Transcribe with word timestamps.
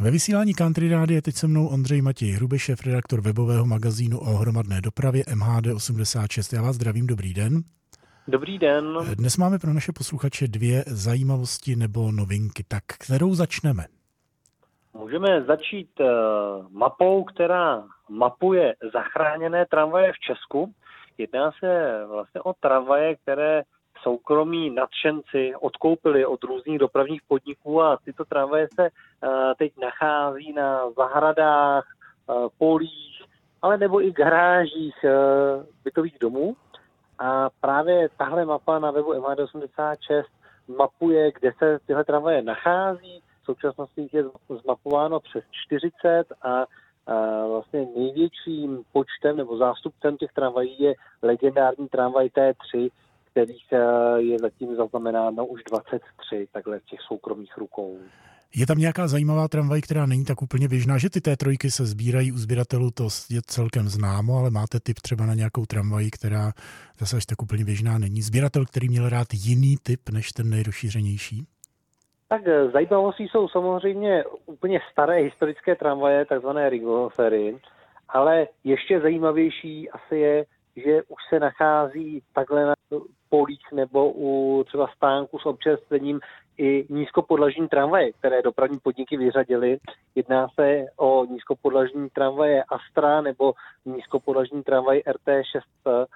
Ve 0.00 0.10
vysílání 0.10 0.54
Country 0.54 0.88
Rády 0.88 1.14
je 1.14 1.22
teď 1.22 1.34
se 1.34 1.46
mnou 1.46 1.66
Ondřej 1.66 2.02
Matěj 2.02 2.30
Hrubešev, 2.30 2.86
redaktor 2.86 3.20
webového 3.20 3.66
magazínu 3.66 4.18
o 4.18 4.24
hromadné 4.24 4.80
dopravě 4.80 5.22
MHD86. 5.22 6.56
Já 6.56 6.62
vás 6.62 6.76
zdravím, 6.76 7.06
dobrý 7.06 7.34
den. 7.34 7.62
Dobrý 8.28 8.58
den. 8.58 8.98
Dnes 9.14 9.36
máme 9.36 9.58
pro 9.58 9.72
naše 9.72 9.92
posluchače 9.92 10.48
dvě 10.48 10.84
zajímavosti 10.86 11.76
nebo 11.76 12.12
novinky. 12.12 12.64
Tak 12.68 12.84
kterou 13.04 13.34
začneme? 13.34 13.84
Můžeme 14.94 15.42
začít 15.42 15.90
uh, 16.00 16.06
mapou, 16.70 17.24
která 17.24 17.84
mapuje 18.08 18.74
zachráněné 18.92 19.66
tramvaje 19.66 20.12
v 20.12 20.18
Česku. 20.18 20.74
Jedná 21.18 21.50
se 21.60 22.00
vlastně 22.08 22.40
o 22.40 22.52
tramvaje, 22.60 23.16
které 23.16 23.62
soukromí 24.02 24.70
nadšenci 24.70 25.54
odkoupili 25.60 26.26
od 26.26 26.44
různých 26.44 26.78
dopravních 26.78 27.22
podniků 27.28 27.82
a 27.82 27.98
tyto 28.04 28.24
tramvaje 28.24 28.68
se 28.74 28.90
uh, 28.90 29.30
teď 29.58 29.72
nachází 29.82 30.52
na 30.52 30.90
zahradách, 30.90 31.84
uh, 32.26 32.48
polích, 32.58 33.22
ale 33.62 33.78
nebo 33.78 34.02
i 34.02 34.12
garážích 34.12 34.96
uh, 35.04 35.64
bytových 35.84 36.18
domů. 36.20 36.56
A 37.18 37.50
právě 37.60 38.08
tahle 38.16 38.44
mapa 38.44 38.78
na 38.78 38.90
webu 38.90 39.12
MH86 39.12 40.24
mapuje, 40.78 41.32
kde 41.32 41.52
se 41.58 41.78
tyhle 41.86 42.04
tramvaje 42.04 42.42
nachází. 42.42 43.22
V 43.42 43.44
současnosti 43.44 44.08
je 44.12 44.24
zmapováno 44.62 45.20
přes 45.20 45.44
40 45.66 46.24
a 46.42 46.66
a 47.08 47.46
vlastně 47.46 47.86
největším 47.96 48.82
počtem 48.92 49.36
nebo 49.36 49.56
zástupcem 49.56 50.16
těch 50.16 50.32
tramvají 50.32 50.82
je 50.82 50.94
legendární 51.22 51.88
tramvaj 51.88 52.26
T3, 52.26 52.90
kterých 53.38 53.66
je 54.16 54.38
zatím 54.38 54.76
zaznamenáno 54.76 55.46
už 55.46 55.60
23 55.70 56.48
takhle 56.52 56.78
v 56.78 56.84
těch 56.84 57.00
soukromých 57.00 57.58
rukou. 57.58 57.98
Je 58.56 58.66
tam 58.66 58.78
nějaká 58.78 59.08
zajímavá 59.08 59.48
tramvaj, 59.48 59.80
která 59.80 60.06
není 60.06 60.24
tak 60.24 60.42
úplně 60.42 60.68
běžná, 60.68 60.98
že 60.98 61.10
ty 61.10 61.20
té 61.20 61.36
trojky 61.36 61.70
se 61.70 61.86
sbírají 61.86 62.32
u 62.32 62.38
sběratelů, 62.38 62.90
to 62.90 63.04
je 63.30 63.40
celkem 63.46 63.88
známo, 63.88 64.38
ale 64.38 64.50
máte 64.50 64.80
typ 64.80 64.96
třeba 65.02 65.26
na 65.26 65.34
nějakou 65.34 65.66
tramvaj, 65.66 66.10
která 66.10 66.52
zase 66.98 67.16
až 67.16 67.26
tak 67.26 67.42
úplně 67.42 67.64
běžná 67.64 67.98
není. 67.98 68.22
Sběratel, 68.22 68.64
který 68.64 68.88
měl 68.88 69.08
rád 69.08 69.26
jiný 69.32 69.76
typ 69.82 70.00
než 70.12 70.32
ten 70.32 70.50
nejrozšířenější? 70.50 71.46
Tak 72.28 72.42
eh, 72.46 72.70
zajímavostí 72.70 73.28
jsou 73.28 73.48
samozřejmě 73.48 74.24
úplně 74.46 74.80
staré 74.92 75.14
historické 75.14 75.76
tramvaje, 75.76 76.24
takzvané 76.24 76.70
rigofery, 76.70 77.56
ale 78.08 78.46
ještě 78.64 79.00
zajímavější 79.00 79.90
asi 79.90 80.16
je, 80.16 80.44
že 80.76 81.02
už 81.02 81.20
se 81.28 81.40
nachází 81.40 82.22
takhle 82.34 82.64
na 82.64 82.74
nebo 83.78 84.12
u 84.12 84.64
třeba 84.66 84.86
stánku 84.96 85.38
s 85.38 85.46
občerstvením 85.46 86.20
i 86.58 86.86
nízkopodlažní 86.90 87.68
tramvaje, 87.68 88.12
které 88.12 88.42
dopravní 88.42 88.78
podniky 88.78 89.16
vyřadily. 89.16 89.78
Jedná 90.14 90.48
se 90.54 90.84
o 90.96 91.24
nízkopodlažní 91.24 92.08
tramvaje 92.10 92.64
Astra 92.64 93.20
nebo 93.20 93.52
nízkopodlažní 93.84 94.62
tramvaj 94.62 94.98
RT6 94.98 96.06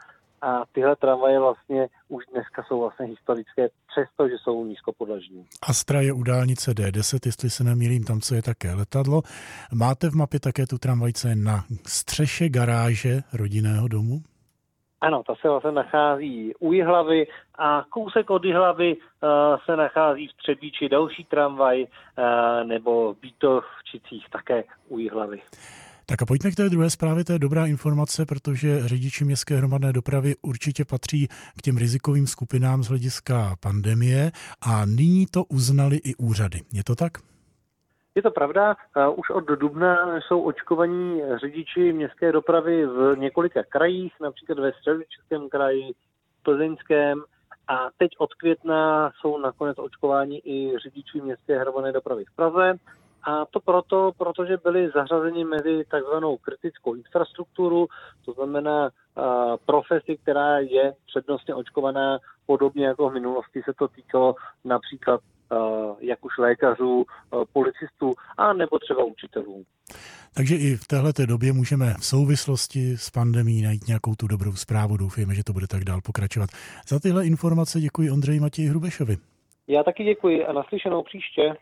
a 0.42 0.62
tyhle 0.72 0.96
tramvaje 0.96 1.40
vlastně 1.40 1.88
už 2.08 2.24
dneska 2.32 2.62
jsou 2.62 2.80
vlastně 2.80 3.06
historické, 3.06 3.68
přestože 3.90 4.34
jsou 4.42 4.64
nízkopodlažní. 4.64 5.46
Astra 5.62 6.00
je 6.00 6.12
u 6.12 6.22
dálnice 6.22 6.70
D10, 6.70 7.18
jestli 7.26 7.50
se 7.50 7.64
nemýlím, 7.64 8.04
tam 8.04 8.20
co 8.20 8.34
je 8.34 8.42
také 8.42 8.74
letadlo. 8.74 9.22
Máte 9.74 10.10
v 10.10 10.14
mapě 10.14 10.40
také 10.40 10.66
tu 10.66 10.78
tramvajce 10.78 11.36
na 11.36 11.64
střeše 11.86 12.48
garáže 12.48 13.20
rodinného 13.32 13.88
domu? 13.88 14.22
Ano, 15.02 15.22
ta 15.26 15.34
se 15.40 15.48
vlastně 15.48 15.72
nachází 15.72 16.52
u 16.58 16.72
Jihlavy 16.72 17.26
a 17.58 17.84
kousek 17.90 18.30
od 18.30 18.44
Jihlavy 18.44 18.96
uh, 18.96 19.30
se 19.64 19.76
nachází 19.76 20.28
v 20.28 20.36
Třebíči 20.42 20.88
další 20.88 21.24
tramvaj 21.24 21.82
uh, 21.82 21.88
nebo 22.68 23.14
v 23.14 23.16
Bítovčicích 23.20 24.26
také 24.32 24.64
u 24.88 24.98
Jihlavy. 24.98 25.42
Tak 26.06 26.22
a 26.22 26.26
pojďme 26.26 26.50
k 26.50 26.54
té 26.54 26.68
druhé 26.68 26.90
zprávě, 26.90 27.24
to 27.24 27.32
je 27.32 27.38
dobrá 27.38 27.66
informace, 27.66 28.26
protože 28.26 28.88
řidiči 28.88 29.24
městské 29.24 29.56
hromadné 29.56 29.92
dopravy 29.92 30.34
určitě 30.42 30.84
patří 30.84 31.28
k 31.58 31.62
těm 31.62 31.76
rizikovým 31.76 32.26
skupinám 32.26 32.82
z 32.82 32.88
hlediska 32.88 33.56
pandemie 33.60 34.30
a 34.60 34.86
nyní 34.86 35.26
to 35.26 35.44
uznali 35.44 35.96
i 35.96 36.14
úřady. 36.14 36.60
Je 36.72 36.84
to 36.84 36.94
tak? 36.94 37.31
Je 38.14 38.22
to 38.22 38.30
pravda, 38.30 38.76
už 39.16 39.30
od 39.30 39.44
dubna 39.44 40.20
jsou 40.20 40.42
očkovaní 40.42 41.22
řidiči 41.40 41.92
městské 41.92 42.32
dopravy 42.32 42.86
v 42.86 43.16
několika 43.16 43.62
krajích, 43.62 44.12
například 44.20 44.58
ve 44.58 44.72
středočeském 44.72 45.48
kraji, 45.48 45.92
plzeňském 46.42 47.24
a 47.68 47.88
teď 47.98 48.10
od 48.18 48.34
května 48.34 49.10
jsou 49.20 49.38
nakonec 49.38 49.78
očkováni 49.78 50.42
i 50.44 50.78
řidiči 50.78 51.20
městské 51.20 51.58
hromadné 51.58 51.92
dopravy 51.92 52.24
v 52.24 52.36
Praze. 52.36 52.74
A 53.24 53.46
to 53.46 53.60
proto, 53.60 54.12
protože 54.18 54.56
byli 54.64 54.90
zařazeni 54.94 55.44
mezi 55.44 55.84
takzvanou 55.90 56.36
kritickou 56.36 56.94
infrastrukturu, 56.94 57.86
to 58.24 58.32
znamená 58.32 58.84
uh, 58.84 59.24
profesi, 59.66 60.18
která 60.22 60.58
je 60.58 60.94
přednostně 61.06 61.54
očkovaná, 61.54 62.18
podobně 62.46 62.86
jako 62.86 63.10
v 63.10 63.12
minulosti 63.12 63.62
se 63.64 63.72
to 63.78 63.88
týkalo 63.88 64.34
například 64.64 65.20
jak 66.00 66.24
už 66.24 66.38
lékařů, 66.38 67.04
policistů 67.52 68.12
a 68.38 68.52
nebo 68.52 68.78
třeba 68.78 69.04
učitelů. 69.04 69.64
Takže 70.34 70.56
i 70.56 70.76
v 70.76 70.86
této 70.86 71.26
době 71.26 71.52
můžeme 71.52 71.94
v 72.00 72.04
souvislosti 72.04 72.96
s 72.96 73.10
pandemí 73.10 73.62
najít 73.62 73.88
nějakou 73.88 74.14
tu 74.14 74.26
dobrou 74.26 74.52
zprávu. 74.52 74.96
Doufujeme, 74.96 75.34
že 75.34 75.44
to 75.44 75.52
bude 75.52 75.66
tak 75.66 75.84
dál 75.84 76.00
pokračovat. 76.00 76.50
Za 76.88 77.00
tyhle 77.00 77.26
informace 77.26 77.80
děkuji 77.80 78.10
Ondřeji 78.10 78.40
Matěji 78.40 78.68
Hrubešovi. 78.68 79.16
Já 79.68 79.82
taky 79.82 80.04
děkuji 80.04 80.46
a 80.46 80.52
naslyšenou 80.52 81.02
příště. 81.02 81.54